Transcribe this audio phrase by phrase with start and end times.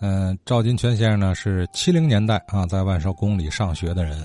[0.00, 4.24] 嗯，赵金泉先生呢是七零年代啊，在万寿宫里上学的人。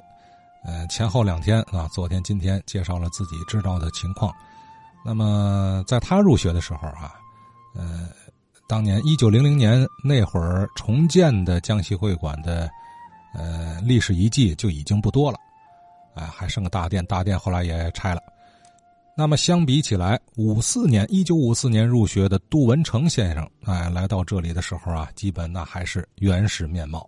[0.63, 4.33] 呃，前后两天啊，昨天、今天介绍了自己知道的情况。
[5.03, 7.15] 那么，在他入学的时候啊，
[7.75, 8.07] 呃，
[8.67, 12.69] 当年一九零零年那会儿重建的江西会馆的
[13.33, 15.37] 呃历史遗迹就已经不多了，
[16.13, 18.21] 啊，还剩个大殿，大殿后来也拆了。
[19.15, 27.07] 那么相比起来，五四年一九五四年入学的杜文成先生，哎，来到这里的时候啊，基本那还是原始面貌。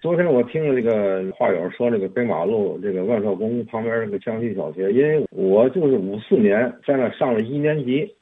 [0.00, 8.12] 昨天我听了这个话友说，这个北马路这个万寿宫旁边这个江西小学，因为我就是五四年在那上了一年级，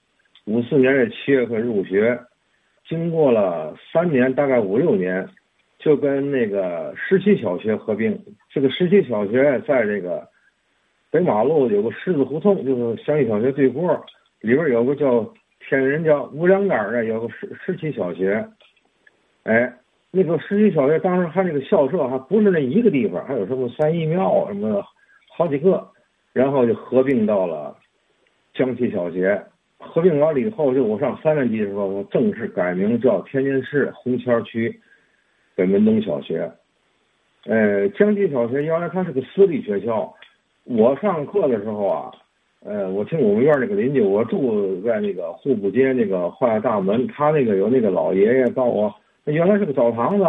[0.45, 2.21] 五四年的七月份入学，
[2.87, 5.27] 经过了三年，大概五六年，
[5.79, 8.23] 就跟那个十七小学合并。
[8.53, 10.29] 这个十七小学在这个
[11.13, 14.05] 北马路有个狮子胡同，就是江西小学对过，
[14.41, 18.45] 里边有个叫天人叫五粮杆的，有个十十七小学，
[19.45, 19.73] 哎。
[20.15, 24.85] 那个十七小学当时还那个校舍还不是那一个地方，还有什么三义庙什么
[25.27, 25.89] 好几个，
[26.35, 27.75] 然后就合并到了
[28.53, 29.43] 江西小学。
[29.79, 34.79] 合并完了以后，就我上三年级的时候，我正式改名叫天津市红桥区
[35.55, 36.53] 北门东小学。
[37.47, 40.15] 呃，江西小学原来它是个私立学校，
[40.65, 42.11] 我上课的时候啊，
[42.65, 48.95] 呃，我听我们院那个邻居，我住在那个户部街那个化大门，他那个有那个老爷爷告我。
[49.25, 50.25] 那原来是个澡堂子，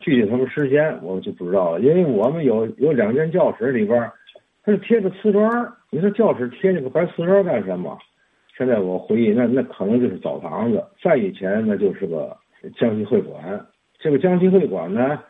[0.00, 1.80] 具体什么时间我就不知道了。
[1.80, 4.10] 因为我们有有两间教室里边，
[4.64, 5.48] 它是贴着瓷砖
[5.90, 7.96] 你说教室贴那个白瓷砖干什么？
[8.56, 10.82] 现在我回忆，那那可能就是澡堂子。
[11.02, 12.36] 再以前那就是个
[12.76, 13.64] 江西会馆。
[13.98, 15.20] 这个江西会馆呢，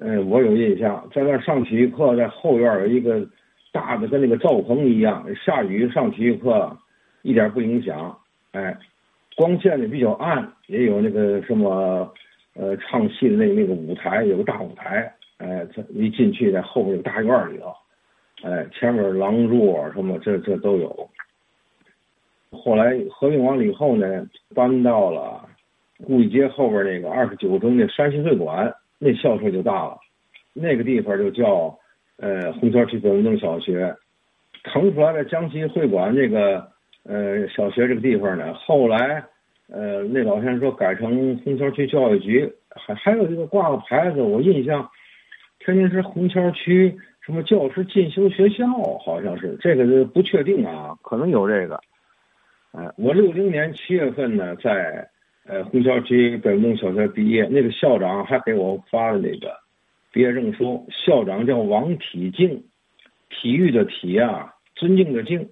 [0.00, 3.26] 嗯，我有印象，在那上体育课，在后院有一个
[3.74, 6.74] 大的跟那个罩棚一样，下雨上体育课
[7.20, 8.16] 一点不影响。
[8.52, 8.74] 哎。
[9.36, 12.08] 光线呢比较暗，也有那个什么，
[12.54, 17.74] 呃，唱戏的那那个舞台，有个大舞台，哎，这一进去在后面有大院里头，
[18.44, 21.10] 哎，前面廊柱什么这这都有。
[22.52, 24.24] 后来合并完了以后呢，
[24.54, 25.44] 搬到了
[26.06, 29.98] 故意街后边那个二十九中那山西会馆，那校舍就大了，
[30.52, 31.76] 那个地方就叫
[32.18, 33.96] 呃红桥区北门洞小学，
[34.62, 36.72] 腾出来的江西会馆这个。
[37.06, 39.22] 呃，小学这个地方呢，后来，
[39.68, 44.88] 呃，那老先生说改成红桥区教育局，还还有一个挂个牌子，我印象，
[45.58, 48.66] 天津市红桥区什么教师进修学校，
[49.04, 51.78] 好像是这个不确定啊，可能有这个。
[52.72, 55.06] 哎，我六零年七月份呢，在
[55.46, 59.54] 呃红桥区北门小学毕业，那个校长还给我发了那个
[60.14, 62.62] 毕业证书，校长叫王体敬，
[63.30, 65.48] 体育的体啊，尊敬的敬。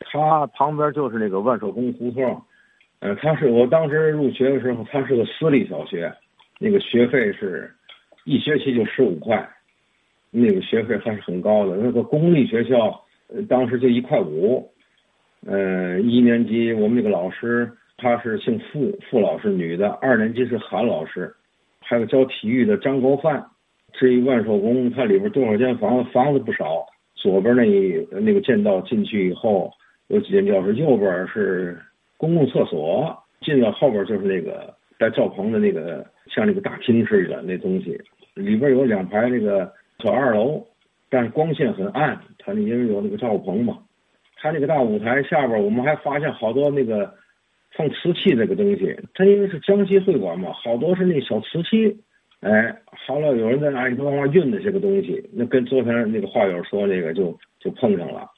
[0.00, 2.42] 他旁边就是那个万寿宫胡同，
[2.98, 6.12] 呃，他是我当时入学的时候，他是个私立小学，
[6.58, 7.72] 那个学费是
[8.24, 9.48] 一学期就十五块，
[10.32, 11.76] 那个学费还是很高的。
[11.76, 14.68] 那个公立学校，呃，当时就一块五，
[15.46, 21.32] 呃，一年级我们那个老师他是姓傅，傅老师女的，二年级是韩老师，
[21.78, 23.46] 还有教体育的张国范。
[23.98, 26.10] 至于万寿宫，它里边多少间房子？
[26.10, 26.84] 房子不少，
[27.14, 29.70] 左边那那个剑道进去以后。
[30.08, 31.76] 有几间教室，右边是
[32.16, 38.00] 公共厕所，进了后边就是那个带罩棚的那个，像那个大厅似的那东西。
[38.34, 39.68] 里边有两排那个
[39.98, 40.64] 小二楼，
[41.10, 43.78] 但是光线很暗，它那因为有那个罩棚嘛。
[44.36, 47.12] 它那个大舞台下边，我们还发现好多那个
[47.76, 48.96] 放瓷器那个东西。
[49.12, 51.98] 它因为是江西会馆嘛，好多是那小瓷器。
[52.40, 52.76] 哎，
[53.06, 58.30] 好了，有人在那里头往外运那些个东西，那跟昨天那个话友说那个就就碰上了。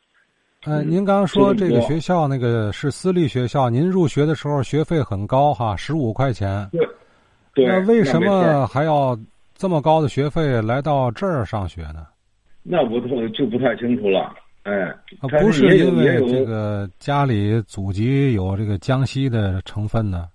[0.66, 6.68] 嗯，您刚刚说这个学校那个是私立学校，您入学的时候学费很高哈，十五块钱。
[7.54, 9.18] 对，那为什么还要
[9.54, 12.06] 这么高的学费来到这儿上学呢？
[12.62, 14.34] 那我就就不太清楚了。
[14.64, 14.94] 哎，
[15.40, 20.28] 不是因为这个家里祖籍有这个江西的成分呢？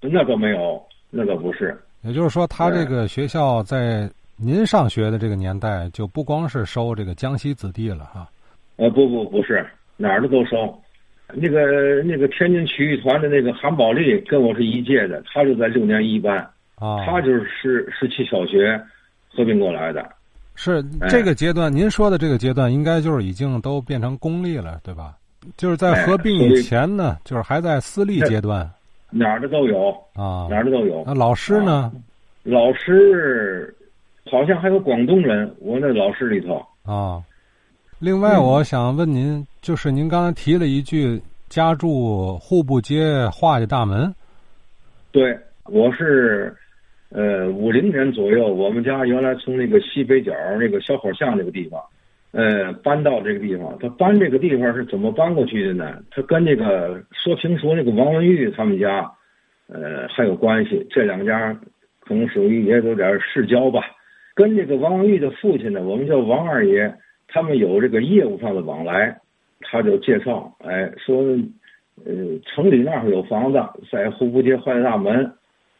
[0.00, 1.78] 那倒没有，那倒不是。
[2.02, 8.28] 也就是说，他这个学校在您上学的这个年代，就不光是收这个江西子弟了哈。
[8.76, 9.64] 呃不不不是
[9.96, 10.76] 哪儿的都收，
[11.32, 16.38] 那个那个天津曲艺团的那个韩宝利跟我是一届的，他就在六年一班，
[16.76, 18.80] 啊，他就是十十七小学
[19.28, 20.10] 合并过来的，
[20.56, 25.14] 是这个阶段，您说的这个阶段应该就是已经都变成公立了，对吧？
[25.56, 28.68] 就是在合并以前呢，就是还在私立阶段，
[29.12, 31.04] 哪儿的都有啊，哪儿的都有。
[31.06, 31.92] 那老师呢？
[32.42, 33.72] 老师
[34.30, 37.22] 好像还有广东人，我那老师里头啊。
[37.98, 44.12] 另外，我想问您，就是您刚才提了一句“家住户部街画家大门”，
[45.12, 46.52] 对，我是，
[47.10, 51.80] 呃，五零年左右，我们家原来从那个西北角那个小口巷那个地方，
[52.32, 53.78] 呃，搬到这个地方。
[53.78, 56.02] 他搬这个地方是怎么搬过去的呢？
[56.10, 59.10] 他跟那个说评书那个王文玉他们家，
[59.68, 60.86] 呃，还有关系。
[60.90, 61.56] 这两家
[62.00, 63.82] 可能属于也有点世交吧。
[64.34, 66.92] 跟这个王文玉的父亲呢，我们叫王二爷，
[67.28, 69.16] 他们有这个业务上的往来，
[69.60, 71.22] 他就介绍，哎，说。
[72.06, 72.12] 呃，
[72.46, 73.62] 城里那儿有房子，
[73.92, 75.30] 在户部街坏大门，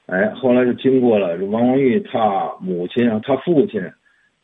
[0.07, 3.81] 哎，后来就经过了王文玉他母亲啊，他父亲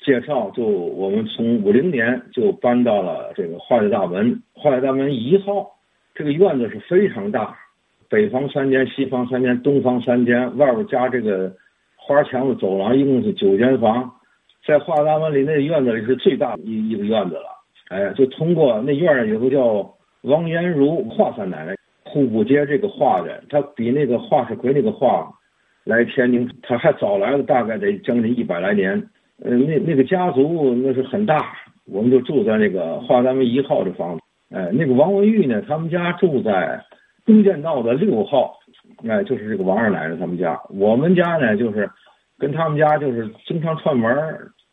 [0.08, 5.70] 介绍，就我们从五零年就搬到了这个坏大门，坏大门一号，
[6.14, 7.54] 这个院子是非常大，
[8.08, 11.52] 北房三间，西房三间，东房三间，外边加这个
[11.94, 14.10] 花墙的走廊，一共是九间房，
[14.66, 17.50] 在坏大门里那院子里是最大的一一个院子了，
[17.90, 19.94] 哎，就通过那院儿有个叫。
[20.22, 25.32] 王延如华三奶奶，户部街这个画的，他比那个华世奎那个画
[25.84, 29.00] 来天津，他还早来了，大概得将近一百来年。
[29.42, 31.54] 呃，那那个家族那是很大，
[31.86, 34.22] 我们就住在那个华单位一号的房子。
[34.50, 36.82] 哎，那个王文玉呢，他们家住在
[37.24, 38.58] 东建道的六号，
[39.06, 40.58] 哎，就是这个王二奶奶他们家。
[40.70, 41.88] 我们家呢，就是
[42.38, 44.10] 跟他们家就是经常串门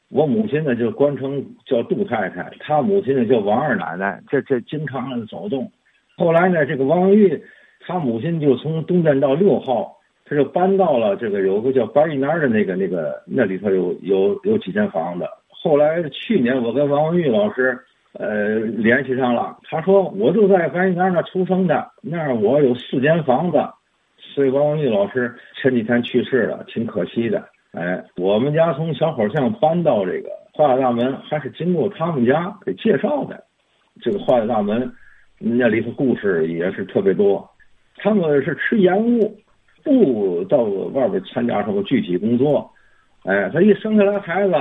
[0.10, 5.72] 我母亲呢就官称叫杜太太，她母亲呢叫王二奶奶，这这经常走动。
[6.16, 7.44] 后来呢，这个王文玉，
[7.82, 9.95] 他母亲就从东建道六号，
[10.26, 15.26] 他就搬到了这个有个叫白玉南的那个那个那里头有有有几间房子。
[15.50, 17.78] 后来去年我跟王文玉老师
[18.14, 23.58] 呃联系上了，他说我就在白玉南那出生的，那儿我有四间房子，
[24.18, 27.44] 所以王文玉老师前几天去世了，挺可惜的。
[27.72, 33.44] 哎，我们家从小火巷搬到这个画大门，还是经过他们家给介绍的。
[34.02, 34.92] 这个画大门
[35.40, 37.48] 那里头故事也是特别多。
[37.98, 39.36] 他们是吃盐务，
[39.86, 42.70] 不到外边参加什么具体工作。
[43.24, 44.54] 哎，他一生下来孩子，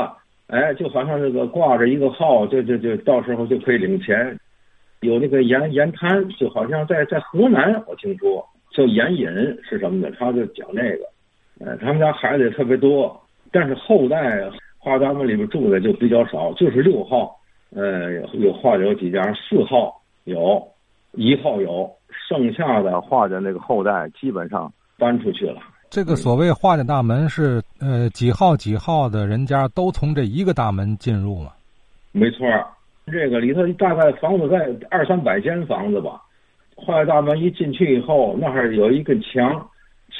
[0.47, 4.39] 哎，就好像这个挂着一个号，就就就到时候就可以领钱。
[5.01, 9.27] 有那个盐盐滩，就好像在在河南，我听说叫盐引
[9.63, 11.05] 是什么的，他就讲那个。
[11.61, 13.21] 呃，他们家孩子也特别多，
[13.53, 17.37] 但是后代画家们里面住的就比较少，就是六号，
[17.75, 19.95] 呃，有画的有几家，四号
[20.25, 20.67] 有，
[21.13, 21.91] 一号有，
[22.29, 24.73] 剩下的画的那个后代基本上
[25.05, 25.61] 搬出去了。
[25.91, 31.53] 这个所谓画的大门是，呃，几号几号的人家都从这一个大门进入吗？
[32.13, 32.47] 没错，
[33.07, 36.23] 这个里头大概房子在二三百间房子吧，
[36.75, 39.69] 画大门一进去以后，那儿有一个墙。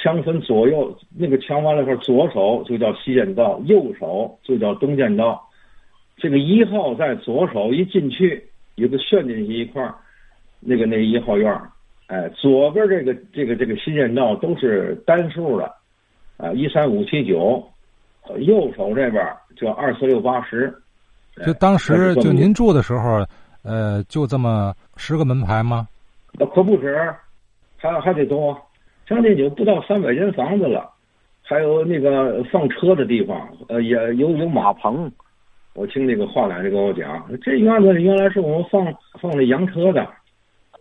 [0.03, 5.41] 墙分左右，那个墙完了以后，左手就叫西建道，右手就叫东建道。
[6.17, 8.43] 这个一号在左手一进去，
[8.75, 9.95] 有个旋进去一块儿，
[10.59, 11.71] 那个那一号院儿，
[12.07, 15.65] 哎，左边这个这个这个新建道都是单数的，
[16.37, 17.63] 啊，一三五七九，
[18.39, 19.25] 右手这边
[19.55, 20.73] 就二四六八十。
[21.45, 23.25] 就当时就您住的时候，
[23.63, 25.87] 呃，就这么十个门牌吗？
[26.37, 26.95] 那可不止，
[27.77, 28.55] 还还得多。
[29.07, 30.89] 将近有不到三百间房子了，
[31.41, 35.11] 还有那个放车的地方，呃，也有有马棚。
[35.73, 38.85] 我听那个华奶奶跟我讲，这院子里原来是我们放
[39.19, 40.07] 放那洋车的，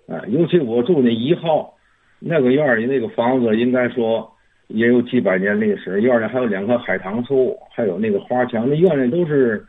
[0.06, 1.74] 啊，尤其我住那一号，
[2.18, 4.30] 那个院里那个房子，应该说
[4.68, 6.00] 也有几百年历史。
[6.00, 8.68] 院里还有两棵海棠树，还有那个花墙。
[8.68, 9.64] 那院里都是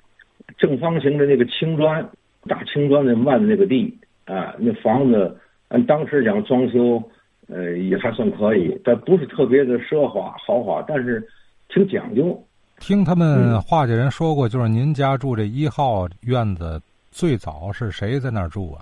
[0.58, 2.08] 正方形的那个青砖，
[2.48, 7.02] 大青砖的漫的那个地，啊，那房子按当时讲装修。
[7.48, 11.24] 呃，也还算可以，但不是特别的奢华豪华，但是
[11.70, 12.44] 挺讲究。
[12.80, 16.82] 听他们画家人说过，就是您家住这一号院子，
[17.12, 18.82] 最早是谁在那儿住啊？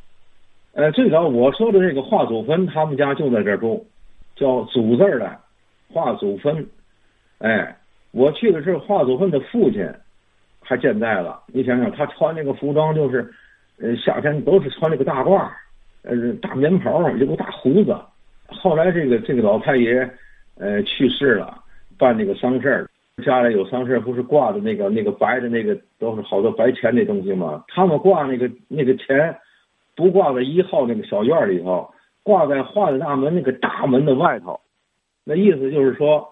[0.74, 3.86] 呃，最早我说的这个华祖芬，他们家就在这儿住，
[4.36, 5.38] 叫祖字儿的
[5.88, 6.65] 华祖芬。
[7.38, 7.77] 哎，
[8.12, 9.88] 我去的是华祖芬的父亲，
[10.62, 11.39] 还健在了。
[11.48, 13.32] 你想想，他穿那个服装，就是
[13.80, 15.48] 呃夏天都是穿那个大褂，
[16.01, 17.96] 呃大棉袍，有个大胡子。
[18.48, 20.10] 后来这个这个老太爷，
[20.58, 21.56] 呃，去世了，
[22.00, 22.89] 办那个丧事儿，
[23.24, 27.63] 家里有丧事儿，不是挂的那个那个白的那个都是好多白钱那东西吗？
[27.68, 29.36] 他们挂那个那个钱，
[29.96, 31.90] 不挂在一号那个小院里头，
[32.24, 34.60] 挂在画的大门那个大门的外头。
[35.24, 36.28] 那意思就是说，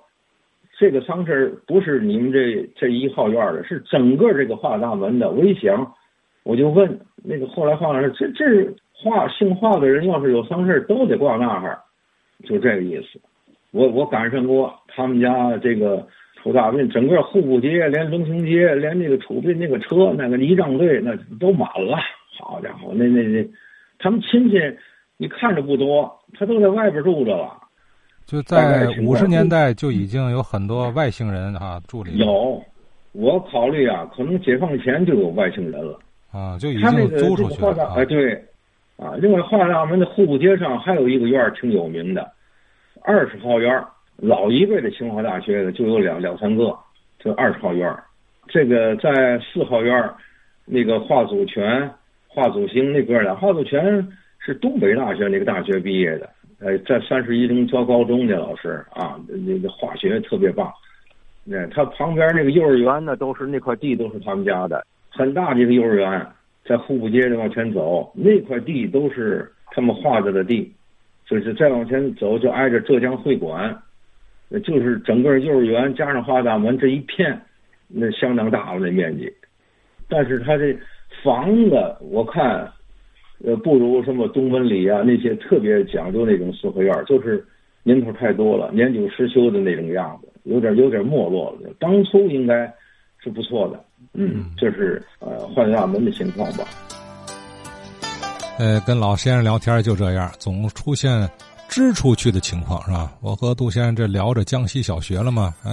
[0.77, 5.29] 这个丧事不是你们这这一号院的，是整个这个画大门的。
[5.29, 5.93] 我一想，
[6.43, 11.79] 我就问那个后来画老师，这这画姓画的人要是有丧事，都得挂那儿。
[12.43, 13.21] 就这个意思，
[13.71, 16.05] 我我赶上过他们家这个
[16.41, 21.97] 出大殡，整个户部街连龙兴街连那个出殡那个车那个仪仗队那都满了。
[22.41, 23.47] 好家伙，那那那，
[23.99, 24.57] 他们亲戚
[25.17, 27.57] 你看着不多，他都在外边住着了。
[28.25, 32.17] 就在五十年代就已经有很多外星人啊住里。
[32.17, 32.63] 有，
[33.11, 35.99] 我考虑啊，可能解放前就有外星人了。
[36.31, 37.93] 啊，就已经租出去了。
[37.95, 38.33] 哎，对，
[38.97, 42.31] 啊，另外华大门的户部街上还有一个院儿挺有名的，
[43.01, 46.73] 二十号院儿，老一辈的清华大学的就有两两三个，
[47.19, 48.03] 这二十号院儿。
[48.47, 50.15] 这个在四号院儿，
[50.65, 51.89] 那个华祖全、
[52.33, 54.07] 华祖兴那哥俩，华祖全
[54.39, 56.29] 是东北大学那个大学毕业的，
[56.61, 60.71] 呃，在三十一中教高中的老师啊，那个化学特别棒。
[61.43, 64.81] 那他旁边那个幼儿园呢，都是那块地都是他们家的。
[65.09, 66.25] 很大的一个幼儿园，
[66.63, 70.71] 在户部街的往前走，那块地都是他们画着的地，
[71.27, 73.77] 就是再往前走就挨着浙江会馆，
[74.63, 77.37] 就是整个幼儿园加上华大门这一片，
[77.89, 79.29] 那相当大了那面积。
[80.07, 80.73] 但是他这
[81.23, 82.71] 房子，我看，
[83.45, 87.45] 呃，不如什么东门里啊那些特别讲究那种四合院，就是
[87.83, 91.69] 年头太多了，年久失修的那种样子，有点有点没落了。
[91.79, 92.71] 当初应该
[93.19, 93.83] 是不错的。
[94.13, 96.65] 嗯，这是呃换大门的情况吧。
[98.57, 101.29] 呃，跟老先生聊天就这样，总出现
[101.69, 103.13] 支出去的情况是吧？
[103.21, 105.71] 我和杜先生这聊着江西小学了嘛，哎，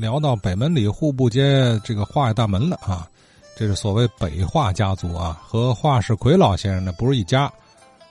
[0.00, 3.06] 聊到北门里户部街这个画大门了啊。
[3.56, 7.44] 这是所谓北画家族啊，和华世奎老先生呢不是一家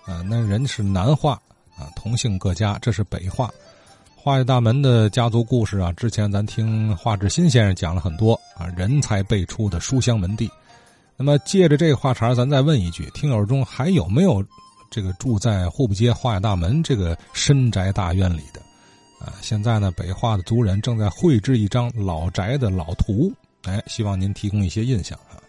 [0.06, 1.34] 啊，那人是南画
[1.78, 3.50] 啊，同姓各家，这是北画。
[4.16, 10.50] 画家大门的家族故事啊，之前咱听华志新先生讲了很多啊，人才辈出的书香门第。
[11.18, 14.44] 那么借着这个话茬咱再问一句：听友中还有没有
[14.90, 18.62] 这个住在户部街画家大门这个深宅大院里的？
[19.20, 23.32] 啊，现在呢，北画的族人正在绘制一张老宅的老图，
[23.64, 25.43] 哎，希望您提供一些印象啊。